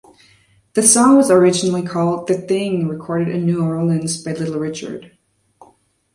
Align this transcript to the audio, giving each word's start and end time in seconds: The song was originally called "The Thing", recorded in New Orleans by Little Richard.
The 0.73 0.81
song 0.81 1.15
was 1.17 1.29
originally 1.29 1.83
called 1.83 2.25
"The 2.27 2.33
Thing", 2.33 2.87
recorded 2.87 3.27
in 3.27 3.45
New 3.45 3.63
Orleans 3.63 4.23
by 4.23 4.33
Little 4.33 4.57
Richard. 4.57 5.15